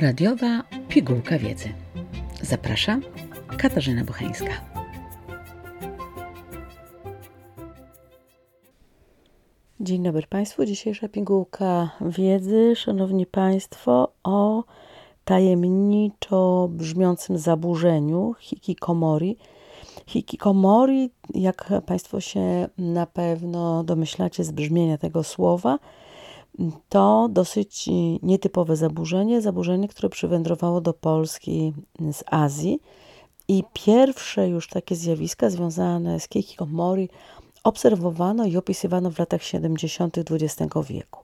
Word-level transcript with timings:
Radiowa 0.00 0.62
pigułka 0.88 1.38
wiedzy. 1.38 1.68
Zapraszam, 2.42 3.02
Katarzyna 3.58 4.04
Bucheńska. 4.04 4.50
Dzień 9.80 10.02
dobry 10.02 10.26
Państwu. 10.26 10.64
Dzisiejsza 10.64 11.08
pigułka 11.08 11.90
wiedzy, 12.00 12.76
Szanowni 12.76 13.26
Państwo, 13.26 14.12
o 14.24 14.64
tajemniczo 15.24 16.68
brzmiącym 16.70 17.38
zaburzeniu 17.38 18.34
hikikomori. 18.40 19.36
Hikikomori, 20.06 21.10
jak 21.34 21.72
Państwo 21.86 22.20
się 22.20 22.68
na 22.78 23.06
pewno 23.06 23.84
domyślacie 23.84 24.44
z 24.44 24.50
brzmienia 24.50 24.98
tego 24.98 25.24
słowa, 25.24 25.78
to 26.88 27.28
dosyć 27.30 27.88
nietypowe 28.22 28.76
zaburzenie, 28.76 29.40
zaburzenie, 29.40 29.88
które 29.88 30.08
przywędrowało 30.08 30.80
do 30.80 30.92
Polski 30.92 31.72
z 32.12 32.24
Azji. 32.26 32.80
I 33.48 33.64
pierwsze 33.72 34.48
już 34.48 34.68
takie 34.68 34.96
zjawiska 34.96 35.50
związane 35.50 36.20
z 36.20 36.28
hikikomori 36.28 37.08
obserwowano 37.64 38.44
i 38.44 38.56
opisywano 38.56 39.10
w 39.10 39.18
latach 39.18 39.42
70. 39.42 40.18
XX 40.18 40.74
wieku. 40.88 41.20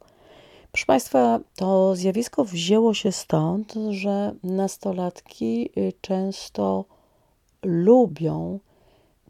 Proszę 0.73 0.87
Państwa, 0.87 1.41
to 1.56 1.97
zjawisko 1.97 2.45
wzięło 2.45 2.95
się 2.95 3.12
stąd, 3.12 3.75
że 3.91 4.34
nastolatki 4.42 5.70
y, 5.77 5.92
często 6.01 6.84
lubią 7.62 8.59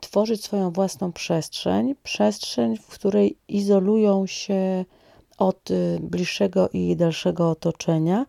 tworzyć 0.00 0.44
swoją 0.44 0.70
własną 0.70 1.12
przestrzeń, 1.12 1.94
przestrzeń, 2.02 2.76
w 2.76 2.86
której 2.86 3.36
izolują 3.48 4.26
się 4.26 4.84
od 5.38 5.70
y, 5.70 5.98
bliższego 6.02 6.68
i 6.72 6.96
dalszego 6.96 7.50
otoczenia. 7.50 8.26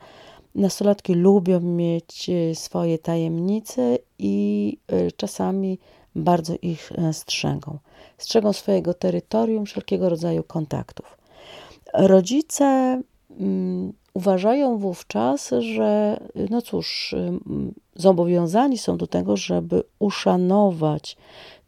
Nastolatki 0.56 1.14
lubią 1.14 1.60
mieć 1.60 2.30
y, 2.30 2.56
swoje 2.56 2.98
tajemnice 2.98 3.98
i 4.20 4.78
czasami 5.16 5.80
bardzo 6.16 6.54
ich 6.62 6.92
strzegą. 7.12 7.78
Strzegą 8.18 8.54
swojego 8.54 8.94
terytorium, 8.94 9.66
wszelkiego 9.66 10.10
rodzaju 10.10 10.44
kontaktów. 10.44 11.18
Rodzice 11.94 13.02
mm, 13.40 13.94
uważają 14.14 14.78
wówczas, 14.78 15.52
że 15.60 16.20
no 16.50 16.62
cóż, 16.62 17.16
zobowiązani 17.96 18.78
są 18.78 18.98
do 18.98 19.08
tego, 19.08 19.38
żeby 19.38 19.84
uszanować 20.00 21.18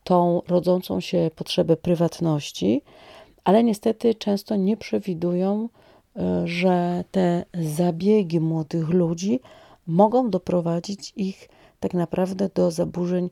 tą 0.03 0.41
rodzącą 0.47 0.99
się 0.99 1.31
potrzebę 1.35 1.77
prywatności, 1.77 2.81
ale 3.47 3.63
niestety 3.63 4.15
często 4.15 4.55
nie 4.55 4.77
przewidują, 4.77 5.69
e, 6.15 6.47
że 6.47 7.03
te 7.11 7.45
zabiegi 7.53 8.39
młodych 8.39 8.89
ludzi 8.89 9.39
mogą 9.87 10.29
doprowadzić 10.29 11.13
ich 11.15 11.49
tak 11.79 11.93
naprawdę 11.93 12.49
do 12.55 12.71
zaburzeń, 12.71 13.29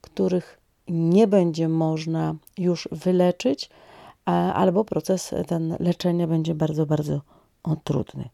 których 0.00 0.60
nie 0.88 1.26
będzie 1.26 1.68
można 1.68 2.34
już 2.58 2.88
wyleczyć, 2.92 3.70
albo 4.54 4.84
proces 4.84 5.34
ten 5.46 5.76
leczenia 5.80 6.26
będzie 6.26 6.54
bardzo, 6.54 6.86
bardzo 6.86 7.20
trudny. 7.84 8.28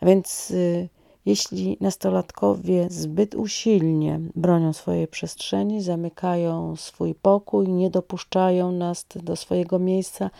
A 0.00 0.06
więc 0.06 0.50
y, 0.50 0.88
jeśli 1.26 1.76
nastolatkowie 1.80 2.86
zbyt 2.90 3.34
usilnie 3.34 4.20
bronią 4.34 4.72
swojej 4.72 5.08
przestrzeni, 5.08 5.82
zamykają 5.82 6.76
swój 6.76 7.14
pokój, 7.14 7.68
nie 7.68 7.90
dopuszczają 7.90 8.72
nas 8.72 9.06
do 9.16 9.36
swojego 9.36 9.78
miejsca, 9.78 10.30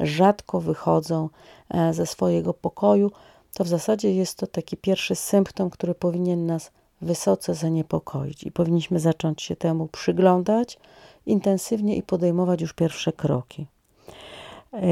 rzadko 0.00 0.60
wychodzą 0.60 1.28
e, 1.68 1.94
ze 1.94 2.06
swojego 2.06 2.54
pokoju, 2.54 3.10
to 3.54 3.64
w 3.64 3.68
zasadzie 3.68 4.14
jest 4.14 4.38
to 4.38 4.46
taki 4.46 4.76
pierwszy 4.76 5.14
symptom, 5.14 5.70
który 5.70 5.94
powinien 5.94 6.46
nas 6.46 6.70
wysoce 7.00 7.54
zaniepokoić 7.54 8.44
i 8.44 8.52
powinniśmy 8.52 9.00
zacząć 9.00 9.42
się 9.42 9.56
temu 9.56 9.88
przyglądać 9.88 10.78
intensywnie 11.26 11.96
i 11.96 12.02
podejmować 12.02 12.60
już 12.60 12.72
pierwsze 12.72 13.12
kroki. 13.12 13.66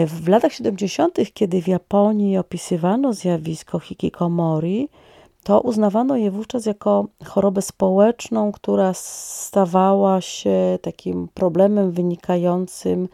W 0.07 0.29
latach 0.29 0.53
70., 0.53 1.19
kiedy 1.35 1.63
w 1.63 1.69
Japonii 1.69 2.37
opisywano 2.37 3.13
zjawisko 3.13 3.79
hikikomori, 3.79 4.89
to 5.43 5.61
uznawano 5.61 6.17
je 6.17 6.31
wówczas 6.31 6.67
jako 6.67 7.07
chorobę 7.25 7.63
społeczną, 7.63 8.53
która 8.53 8.95
stawała 8.95 10.21
się 10.21 10.79
takim 10.83 11.29
problemem 11.35 11.91
wynikającym 11.91 13.09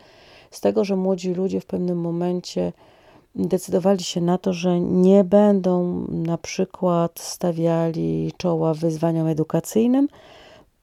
z 0.51 0.61
tego, 0.61 0.85
że 0.85 0.97
młodzi 0.97 1.35
ludzie 1.35 1.61
w 1.61 1.67
pewnym 1.67 2.01
momencie 2.01 2.73
decydowali 3.35 4.05
się 4.05 4.21
na 4.21 4.39
to, 4.39 4.53
że 4.53 4.81
nie 4.81 5.25
będą 5.25 6.07
na 6.09 6.39
przykład 6.39 7.21
stawiali 7.21 8.33
czoła 8.37 8.75
wyzwaniom 8.75 9.27
edukacyjnym, 9.27 10.09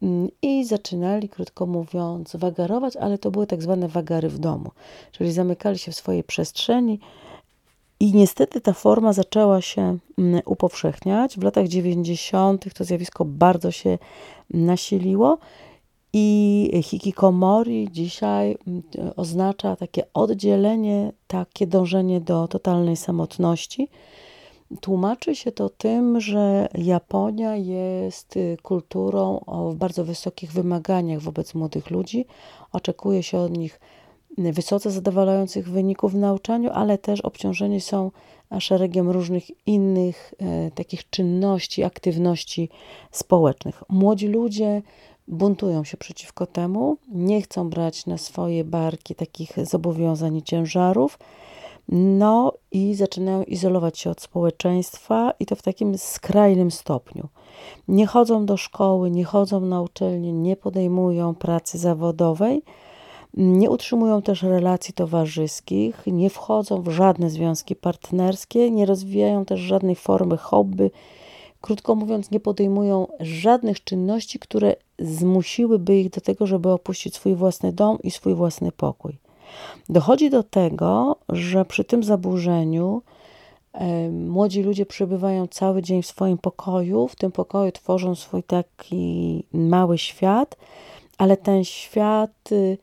Mm, 0.03 0.29
i 0.41 0.65
zaczynali, 0.65 1.29
krótko 1.29 1.65
mówiąc, 1.65 2.35
wagarować, 2.35 2.97
ale 2.97 3.17
to 3.17 3.31
były 3.31 3.47
tak 3.47 3.61
zwane 3.61 3.87
wagary 3.87 4.29
w 4.29 4.39
domu, 4.39 4.71
czyli 5.11 5.31
zamykali 5.31 5.77
się 5.77 5.91
w 5.91 5.95
swojej 5.95 6.23
przestrzeni. 6.23 6.99
I 8.03 8.13
niestety 8.13 8.61
ta 8.61 8.73
forma 8.73 9.13
zaczęła 9.13 9.61
się 9.61 9.97
mm, 10.17 10.41
upowszechniać. 10.45 11.37
W 11.37 11.43
latach 11.43 11.67
90. 11.67 12.73
to 12.73 12.83
zjawisko 12.83 13.25
bardzo 13.25 13.71
się 13.71 13.97
nasiliło. 14.49 15.37
I 16.13 16.81
hikikomori 16.83 17.87
dzisiaj 17.91 18.57
mm, 18.67 18.83
oznacza 19.15 19.75
takie 19.75 20.03
oddzielenie, 20.13 21.11
takie 21.27 21.67
dążenie 21.67 22.21
do 22.21 22.47
totalnej 22.47 22.97
samotności. 22.97 23.87
Tłumaczy 24.81 25.35
się 25.35 25.51
to 25.51 25.69
tym, 25.69 26.21
że 26.21 26.67
Japonia 26.77 27.55
jest 27.55 28.37
y, 28.37 28.57
kulturą 28.63 29.39
o 29.45 29.73
bardzo 29.73 30.05
wysokich 30.05 30.51
wymaganiach 30.51 31.21
wobec 31.21 31.55
młodych 31.55 31.91
ludzi. 31.91 32.25
Oczekuje 32.71 33.23
się 33.23 33.37
od 33.37 33.57
nich 33.57 33.79
wysoce 34.37 34.91
zadowalających 34.91 35.69
wyników 35.69 36.11
w 36.11 36.15
nauczaniu, 36.15 36.69
ale 36.73 36.97
też 36.97 37.21
obciążeni 37.21 37.81
są 37.81 38.11
szeregiem 38.59 39.09
różnych 39.09 39.67
innych 39.67 40.33
e, 40.39 40.71
takich 40.71 41.09
czynności, 41.09 41.83
aktywności 41.83 42.69
społecznych. 43.11 43.83
Młodzi 43.89 44.27
ludzie 44.27 44.81
buntują 45.27 45.83
się 45.83 45.97
przeciwko 45.97 46.45
temu, 46.45 46.97
nie 47.07 47.41
chcą 47.41 47.69
brać 47.69 48.05
na 48.05 48.17
swoje 48.17 48.63
barki 48.63 49.15
takich 49.15 49.65
zobowiązań 49.65 50.35
i 50.35 50.43
ciężarów 50.43 51.19
no 51.89 52.53
i 52.71 52.95
zaczynają 52.95 53.43
izolować 53.43 53.99
się 53.99 54.09
od 54.09 54.21
społeczeństwa 54.21 55.33
i 55.39 55.45
to 55.45 55.55
w 55.55 55.61
takim 55.61 55.97
skrajnym 55.97 56.71
stopniu. 56.71 57.27
Nie 57.87 58.07
chodzą 58.07 58.45
do 58.45 58.57
szkoły, 58.57 59.11
nie 59.11 59.23
chodzą 59.23 59.59
na 59.59 59.81
uczelnię, 59.81 60.33
nie 60.33 60.55
podejmują 60.55 61.35
pracy 61.35 61.77
zawodowej, 61.77 62.63
nie 63.33 63.69
utrzymują 63.69 64.21
też 64.21 64.43
relacji 64.43 64.93
towarzyskich, 64.93 66.03
nie 66.07 66.29
wchodzą 66.29 66.81
w 66.81 66.89
żadne 66.89 67.29
związki 67.29 67.75
partnerskie, 67.75 68.71
nie 68.71 68.85
rozwijają 68.85 69.45
też 69.45 69.59
żadnej 69.59 69.95
formy 69.95 70.37
hobby. 70.37 70.91
Krótko 71.61 71.95
mówiąc, 71.95 72.31
nie 72.31 72.39
podejmują 72.39 73.07
żadnych 73.19 73.83
czynności, 73.83 74.39
które 74.39 74.75
zmusiłyby 74.99 75.99
ich 75.99 76.09
do 76.09 76.21
tego, 76.21 76.47
żeby 76.47 76.69
opuścić 76.69 77.15
swój 77.15 77.35
własny 77.35 77.73
dom 77.73 77.97
i 78.03 78.11
swój 78.11 78.33
własny 78.33 78.71
pokój. 78.71 79.17
Dochodzi 79.89 80.29
do 80.29 80.43
tego, 80.43 81.15
że 81.29 81.65
przy 81.65 81.83
tym 81.83 82.03
zaburzeniu 82.03 83.01
młodzi 84.11 84.63
ludzie 84.63 84.85
przebywają 84.85 85.47
cały 85.47 85.81
dzień 85.81 86.01
w 86.01 86.07
swoim 86.07 86.37
pokoju, 86.37 87.07
w 87.07 87.15
tym 87.15 87.31
pokoju 87.31 87.71
tworzą 87.71 88.15
swój 88.15 88.43
taki 88.43 89.43
mały 89.53 89.97
świat, 89.97 90.57
ale 91.17 91.37
ten 91.37 91.63
świat 91.63 92.51
y, 92.51 92.77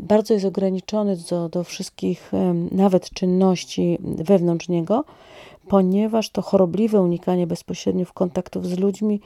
bardzo 0.00 0.34
jest 0.34 0.46
ograniczony 0.46 1.16
do, 1.30 1.48
do 1.48 1.64
wszystkich 1.64 2.32
nawet 2.72 3.10
czynności 3.10 3.98
wewnątrz 4.00 4.68
niego, 4.68 5.04
ponieważ 5.68 6.30
to 6.30 6.42
chorobliwe 6.42 7.00
unikanie 7.00 7.46
bezpośrednich 7.46 8.12
kontaktów 8.12 8.66
z 8.66 8.78
ludźmi 8.78 9.20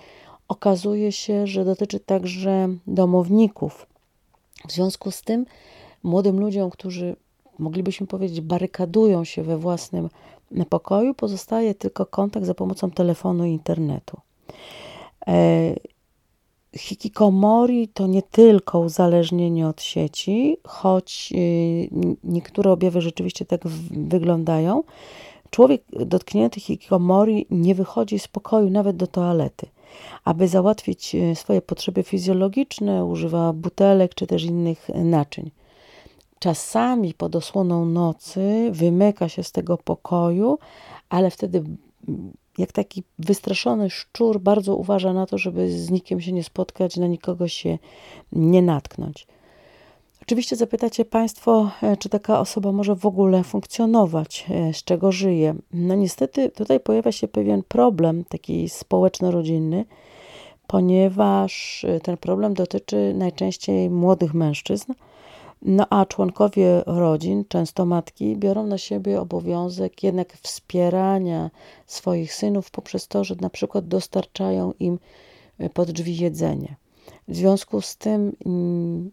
okazuje 0.48 1.12
się, 1.12 1.46
że 1.46 1.64
dotyczy 1.64 2.00
także 2.00 2.68
domowników. 2.86 3.86
W 4.68 4.72
związku 4.72 5.10
z 5.10 5.22
tym 5.22 5.46
młodym 6.02 6.40
ludziom, 6.40 6.70
którzy 6.70 7.16
moglibyśmy 7.58 8.06
powiedzieć, 8.06 8.40
barykadują 8.40 9.24
się 9.24 9.42
we 9.42 9.58
własnym 9.58 10.08
pokoju, 10.68 11.14
pozostaje 11.14 11.74
tylko 11.74 12.06
kontakt 12.06 12.46
za 12.46 12.54
pomocą 12.54 12.90
telefonu 12.90 13.44
i 13.44 13.52
internetu. 13.52 14.20
Hikikomori 16.76 17.88
to 17.88 18.06
nie 18.06 18.22
tylko 18.22 18.80
uzależnienie 18.80 19.68
od 19.68 19.82
sieci, 19.82 20.56
choć 20.64 21.32
y, 21.36 21.88
niektóre 22.24 22.70
objawy 22.72 23.00
rzeczywiście 23.00 23.44
tak 23.44 23.60
wyglądają. 23.90 24.82
Człowiek 25.50 25.82
dotknięty 26.06 26.60
hikikomori 26.60 27.46
nie 27.50 27.74
wychodzi 27.74 28.18
z 28.18 28.28
pokoju 28.28 28.70
nawet 28.70 28.96
do 28.96 29.06
toalety. 29.06 29.66
Aby 30.24 30.48
załatwić 30.48 31.14
y, 31.14 31.34
swoje 31.34 31.62
potrzeby 31.62 32.02
fizjologiczne, 32.02 33.04
używa 33.04 33.52
butelek 33.52 34.14
czy 34.14 34.26
też 34.26 34.44
innych 34.44 34.88
naczyń 34.94 35.50
czasami 36.42 37.14
pod 37.14 37.36
osłoną 37.36 37.84
nocy 37.84 38.70
wymyka 38.72 39.28
się 39.28 39.42
z 39.42 39.52
tego 39.52 39.78
pokoju, 39.78 40.58
ale 41.08 41.30
wtedy 41.30 41.64
jak 42.58 42.72
taki 42.72 43.02
wystraszony 43.18 43.90
szczur 43.90 44.40
bardzo 44.40 44.76
uważa 44.76 45.12
na 45.12 45.26
to, 45.26 45.38
żeby 45.38 45.70
z 45.70 45.90
nikim 45.90 46.20
się 46.20 46.32
nie 46.32 46.44
spotkać, 46.44 46.96
na 46.96 47.06
nikogo 47.06 47.48
się 47.48 47.78
nie 48.32 48.62
natknąć. 48.62 49.26
Oczywiście 50.22 50.56
zapytacie 50.56 51.04
Państwo, 51.04 51.70
e, 51.82 51.96
czy 51.96 52.08
taka 52.08 52.40
osoba 52.40 52.72
może 52.72 52.96
w 52.96 53.06
ogóle 53.06 53.44
funkcjonować, 53.44 54.46
e, 54.50 54.74
z 54.74 54.84
czego 54.84 55.12
żyje. 55.12 55.54
No 55.72 55.94
niestety 55.94 56.50
tutaj 56.50 56.80
pojawia 56.80 57.12
się 57.12 57.28
pewien 57.28 57.62
problem, 57.62 58.24
taki 58.24 58.68
społeczno-rodzinny, 58.68 59.84
ponieważ 60.66 61.84
e, 61.84 62.00
ten 62.00 62.16
problem 62.16 62.54
dotyczy 62.54 63.14
najczęściej 63.14 63.90
młodych 63.90 64.34
mężczyzn, 64.34 64.92
no 65.62 65.86
a 65.90 66.06
członkowie 66.06 66.82
rodzin, 66.86 67.44
często 67.48 67.86
matki, 67.86 68.36
biorą 68.36 68.66
na 68.66 68.78
siebie 68.78 69.20
obowiązek 69.20 70.02
jednak 70.02 70.32
wspierania 70.32 71.50
swoich 71.86 72.34
synów 72.34 72.70
poprzez 72.70 73.08
to, 73.08 73.24
że 73.24 73.34
na 73.40 73.50
przykład 73.50 73.88
dostarczają 73.88 74.72
im 74.80 74.98
pod 75.74 75.90
drzwi 75.90 76.16
jedzenie. 76.16 76.76
W 77.28 77.36
związku 77.36 77.80
z 77.80 77.96
tym 77.96 78.36
mm, 78.46 79.10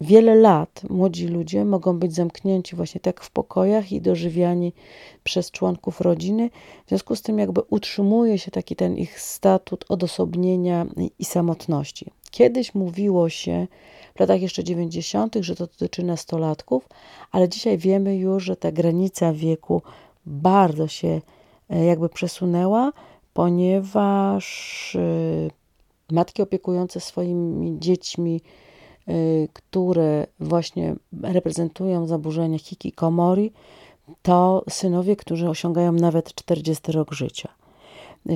wiele 0.00 0.34
lat 0.34 0.82
młodzi 0.90 1.28
ludzie 1.28 1.64
mogą 1.64 1.98
być 1.98 2.14
zamknięci 2.14 2.76
właśnie 2.76 3.00
tak 3.00 3.20
w 3.20 3.30
pokojach 3.30 3.92
i 3.92 4.00
dożywiani 4.00 4.72
przez 5.24 5.50
członków 5.50 6.00
rodziny. 6.00 6.50
W 6.86 6.88
związku 6.88 7.16
z 7.16 7.22
tym 7.22 7.38
jakby 7.38 7.60
utrzymuje 7.60 8.38
się 8.38 8.50
taki 8.50 8.76
ten 8.76 8.96
ich 8.96 9.20
statut 9.20 9.84
odosobnienia 9.88 10.86
i 11.18 11.24
samotności. 11.24 12.10
Kiedyś 12.34 12.74
mówiło 12.74 13.28
się 13.28 13.66
w 14.16 14.20
latach 14.20 14.42
jeszcze 14.42 14.64
90., 14.64 15.36
że 15.40 15.56
to 15.56 15.66
dotyczy 15.66 16.02
nastolatków, 16.02 16.88
ale 17.32 17.48
dzisiaj 17.48 17.78
wiemy 17.78 18.16
już, 18.16 18.44
że 18.44 18.56
ta 18.56 18.72
granica 18.72 19.32
wieku 19.32 19.82
bardzo 20.26 20.88
się 20.88 21.20
e, 21.70 21.84
jakby 21.84 22.08
przesunęła, 22.08 22.92
ponieważ 23.34 24.96
e, 24.96 26.14
matki 26.14 26.42
opiekujące 26.42 27.00
swoimi 27.00 27.78
dziećmi 27.80 28.40
Y, 29.08 29.48
które 29.52 30.26
właśnie 30.40 30.96
reprezentują 31.22 32.06
zaburzenia 32.06 32.58
hikikomori, 32.58 33.52
to 34.22 34.64
synowie, 34.70 35.16
którzy 35.16 35.48
osiągają 35.48 35.92
nawet 35.92 36.34
40 36.34 36.92
rok 36.92 37.12
życia. 37.12 37.48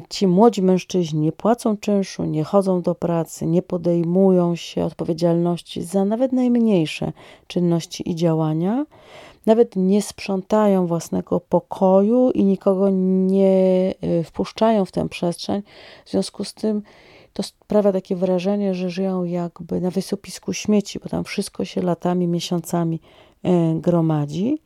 Ci 0.08 0.26
młodzi 0.26 0.62
mężczyźni 0.62 1.20
nie 1.20 1.32
płacą 1.32 1.76
czynszu, 1.76 2.24
nie 2.24 2.44
chodzą 2.44 2.82
do 2.82 2.94
pracy, 2.94 3.46
nie 3.46 3.62
podejmują 3.62 4.56
się 4.56 4.84
odpowiedzialności 4.84 5.82
za 5.82 6.04
nawet 6.04 6.32
najmniejsze 6.32 7.12
czynności 7.46 8.10
i 8.10 8.14
działania, 8.14 8.86
nawet 9.46 9.76
nie 9.76 10.02
sprzątają 10.02 10.86
własnego 10.86 11.40
pokoju 11.40 12.30
i 12.30 12.44
nikogo 12.44 12.90
nie 12.90 13.94
y, 14.20 14.24
wpuszczają 14.24 14.84
w 14.84 14.92
tę 14.92 15.08
przestrzeń. 15.08 15.62
W 16.04 16.10
związku 16.10 16.44
z 16.44 16.54
tym 16.54 16.82
to 17.32 17.42
sprawia 17.42 17.92
takie 17.92 18.16
wrażenie, 18.16 18.74
że 18.74 18.90
żyją 18.90 19.24
jakby 19.24 19.80
na 19.80 19.90
wysypisku 19.90 20.52
śmieci, 20.52 20.98
bo 20.98 21.08
tam 21.08 21.24
wszystko 21.24 21.64
się 21.64 21.82
latami, 21.82 22.26
miesiącami 22.26 23.00
e, 23.42 23.74
gromadzi. 23.74 24.58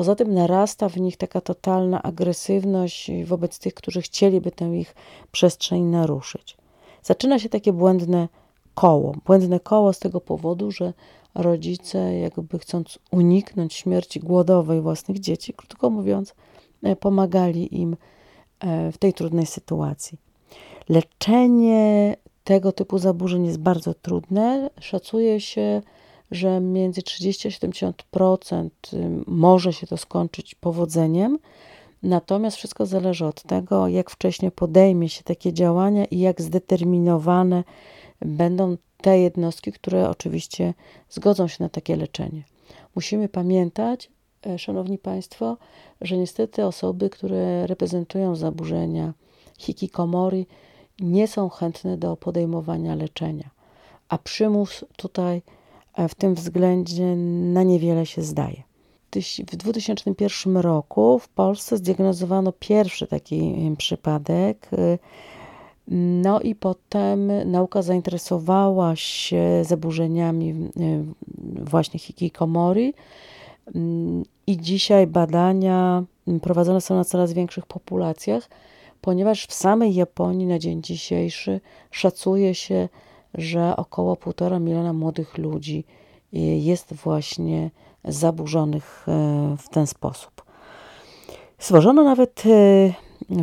Poza 0.00 0.14
tym 0.14 0.34
narasta 0.34 0.88
w 0.88 0.96
nich 0.96 1.16
taka 1.16 1.40
totalna 1.40 2.02
agresywność 2.02 3.10
wobec 3.24 3.58
tych, 3.58 3.74
którzy 3.74 4.02
chcieliby 4.02 4.50
tę 4.50 4.76
ich 4.76 4.94
przestrzeń 5.32 5.82
naruszyć. 5.82 6.56
Zaczyna 7.02 7.38
się 7.38 7.48
takie 7.48 7.72
błędne 7.72 8.28
koło. 8.74 9.14
Błędne 9.26 9.60
koło 9.60 9.92
z 9.92 9.98
tego 9.98 10.20
powodu, 10.20 10.70
że 10.70 10.92
rodzice, 11.34 12.18
jakby 12.18 12.58
chcąc 12.58 12.98
uniknąć 13.10 13.74
śmierci 13.74 14.20
głodowej 14.20 14.80
własnych 14.80 15.18
dzieci, 15.18 15.52
krótko 15.52 15.90
mówiąc, 15.90 16.34
e, 16.82 16.96
pomagali 16.96 17.80
im 17.80 17.96
e, 18.60 18.92
w 18.92 18.98
tej 18.98 19.12
trudnej 19.12 19.46
sytuacji. 19.46 20.18
Leczenie 20.88 22.16
tego 22.44 22.72
typu 22.72 22.98
zaburzeń 22.98 23.46
jest 23.46 23.58
bardzo 23.58 23.94
trudne. 23.94 24.70
Szacuje 24.80 25.40
się, 25.40 25.82
że 26.30 26.60
między 26.60 27.02
30 27.02 27.48
a 27.48 27.50
70% 27.50 28.70
może 29.26 29.72
się 29.72 29.86
to 29.86 29.96
skończyć 29.96 30.54
powodzeniem. 30.54 31.38
Natomiast 32.02 32.56
wszystko 32.56 32.86
zależy 32.86 33.26
od 33.26 33.42
tego, 33.42 33.88
jak 33.88 34.10
wcześnie 34.10 34.50
podejmie 34.50 35.08
się 35.08 35.22
takie 35.22 35.52
działania 35.52 36.04
i 36.04 36.18
jak 36.18 36.40
zdeterminowane 36.42 37.64
będą 38.20 38.76
te 39.00 39.18
jednostki, 39.18 39.72
które 39.72 40.10
oczywiście 40.10 40.74
zgodzą 41.10 41.48
się 41.48 41.64
na 41.64 41.68
takie 41.68 41.96
leczenie. 41.96 42.42
Musimy 42.94 43.28
pamiętać, 43.28 44.10
e, 44.46 44.58
Szanowni 44.58 44.98
Państwo, 44.98 45.56
że 46.00 46.16
niestety 46.16 46.66
osoby, 46.66 47.10
które 47.10 47.66
reprezentują 47.66 48.36
zaburzenia 48.36 49.12
hikikomori, 49.58 50.46
nie 51.00 51.28
są 51.28 51.48
chętne 51.48 51.96
do 51.96 52.16
podejmowania 52.16 52.94
leczenia, 52.94 53.50
a 54.08 54.18
przymus 54.18 54.84
tutaj 54.96 55.42
w 56.08 56.14
tym 56.14 56.34
względzie 56.34 57.16
na 57.16 57.62
niewiele 57.62 58.06
się 58.06 58.22
zdaje. 58.22 58.62
W 59.50 59.56
2001 59.56 60.56
roku 60.56 61.18
w 61.18 61.28
Polsce 61.28 61.76
zdiagnozowano 61.76 62.52
pierwszy 62.52 63.06
taki 63.06 63.54
przypadek. 63.78 64.68
E, 64.72 64.98
no 66.22 66.40
i 66.40 66.54
potem 66.54 67.50
nauka 67.50 67.82
zainteresowała 67.82 68.96
się 68.96 69.42
zaburzeniami 69.64 70.50
e, 70.50 70.54
właśnie 71.64 71.98
hikikomori 71.98 72.94
mm, 73.74 74.22
i 74.46 74.56
dzisiaj 74.56 75.06
badania 75.06 76.04
prowadzone 76.42 76.80
są 76.80 76.94
na 76.94 77.04
coraz 77.04 77.32
większych 77.32 77.66
populacjach 77.66 78.48
ponieważ 79.00 79.46
w 79.46 79.52
samej 79.52 79.94
Japonii 79.94 80.46
na 80.46 80.58
dzień 80.58 80.82
dzisiejszy 80.82 81.60
szacuje 81.90 82.54
się, 82.54 82.88
że 83.34 83.76
około 83.76 84.14
1,5 84.14 84.60
miliona 84.60 84.92
młodych 84.92 85.38
ludzi 85.38 85.84
y, 86.34 86.38
jest 86.38 86.94
właśnie 86.94 87.70
zaburzonych 88.04 89.06
y, 89.08 89.56
w 89.56 89.68
ten 89.68 89.86
sposób. 89.86 90.42
Stworzono 91.58 92.04
nawet 92.04 92.46
y, 92.46 92.94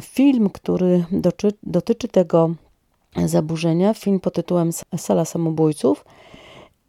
film, 0.02 0.50
który 0.50 1.06
dotyczy 1.64 2.08
tego 2.08 2.50
zaburzenia, 3.26 3.94
film 3.94 4.20
pod 4.20 4.34
tytułem 4.34 4.70
Sala 4.98 5.26
Samobójców. 5.26 6.06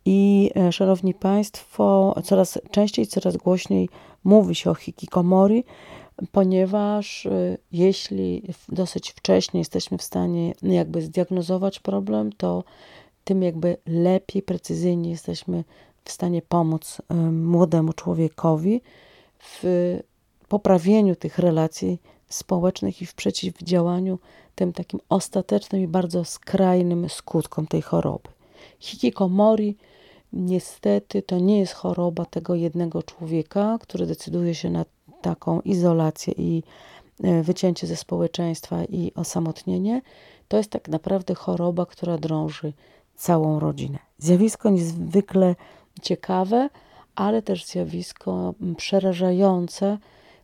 I 0.05 0.51
szanowni 0.71 1.15
Państwo, 1.15 2.15
coraz 2.25 2.59
częściej, 2.71 3.07
coraz 3.07 3.37
głośniej 3.37 3.89
mówi 4.25 4.55
się 4.55 4.71
o 4.71 4.75
hikikomori, 4.75 5.65
ponieważ 6.33 7.27
y, 7.27 7.59
jeśli 7.73 8.43
dosyć 8.69 9.11
wcześnie 9.11 9.61
jesteśmy 9.61 9.99
w 9.99 10.03
stanie 10.03 10.55
jakby 10.63 11.03
zdiagnozować 11.03 11.81
problem, 11.81 12.33
to 12.33 12.65
tym 13.25 13.43
jakby 13.43 13.77
lepiej, 13.87 14.43
precyzyjnie 14.43 15.11
jesteśmy 15.11 15.65
w 16.05 16.13
stanie 16.13 16.43
pomóc 16.43 17.03
młodemu 17.33 17.93
człowiekowi 17.93 18.81
w 19.39 19.63
poprawieniu 20.49 21.17
tych 21.17 21.39
relacji 21.39 22.01
społecznych 22.29 23.03
i 23.03 23.07
w 23.07 23.15
przeciwdziałaniu 23.15 24.19
tym 24.55 24.73
takim 24.73 25.01
ostatecznym 25.09 25.83
i 25.83 25.87
bardzo 25.87 26.25
skrajnym 26.25 27.09
skutkom 27.09 27.67
tej 27.67 27.83
choroby. 27.83 28.29
Hikikomori 28.79 29.77
niestety 30.33 31.23
to 31.23 31.39
nie 31.39 31.59
jest 31.59 31.73
choroba 31.73 32.25
tego 32.25 32.55
jednego 32.55 33.03
człowieka, 33.03 33.79
który 33.81 34.07
decyduje 34.07 34.55
się 34.55 34.71
na 34.71 34.85
taką 35.23 35.61
izolację 35.61 36.35
i 36.37 36.63
e, 37.23 37.43
wycięcie 37.43 37.87
ze 37.87 37.97
społeczeństwa 37.97 38.85
i 38.85 39.13
osamotnienie, 39.15 40.03
to 40.49 40.57
jest 40.57 40.71
tak 40.71 40.89
naprawdę 40.89 41.35
choroba, 41.35 41.87
która 41.87 42.19
drąży 42.19 42.73
całą 43.15 43.61
rodzinę. 43.61 43.99
Zjawisko 44.19 44.71
niezwykle 44.71 45.55
ciekawe, 46.03 46.71
ale 47.15 47.43
też 47.43 47.67
zjawisko 47.67 48.55
przerażające, 48.77 49.99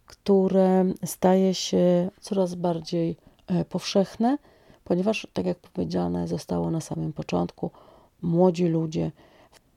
które 0.07 0.85
staje 1.05 1.55
się 1.55 2.11
coraz 2.21 2.55
bardziej 2.55 3.17
e, 3.47 3.65
powszechne, 3.65 4.39
ponieważ, 4.85 5.27
tak 5.33 5.47
jak 5.47 5.59
powiedziane 5.59 6.29
zostało 6.29 6.71
na 6.71 6.81
samym 6.81 7.13
początku, 7.13 7.71
młodzi 8.23 8.67
ludzie 8.67 9.11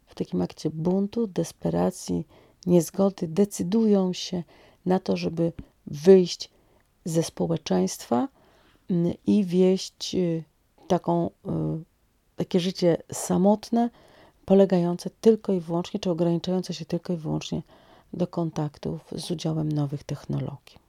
w 0.08 0.16
takim 0.16 0.42
akcie 0.42 0.70
buntu, 0.70 1.28
desperacji, 1.28 2.28
niezgody 2.66 3.28
decydują 3.28 4.14
się 4.14 4.44
na 4.88 5.00
to, 5.00 5.18
żeby 5.18 5.54
wyjść 5.88 6.50
ze 7.06 7.24
społeczeństwa 7.24 8.28
mm, 8.90 9.14
i 9.28 9.46
wieść 9.46 10.16
y, 10.16 10.44
taką, 10.88 11.28
y, 11.28 11.30
takie 12.36 12.60
życie 12.60 12.98
samotne, 13.12 13.90
polegające 14.46 15.10
tylko 15.22 15.54
i 15.54 15.60
wyłącznie, 15.60 16.00
czy 16.00 16.12
ograniczające 16.12 16.74
się 16.74 16.86
tylko 16.86 17.14
i 17.14 17.18
wyłącznie 17.18 17.62
do 18.14 18.28
kontaktów 18.28 19.02
z 19.12 19.32
udziałem 19.32 19.72
nowych 19.72 20.04
technologii. 20.04 20.87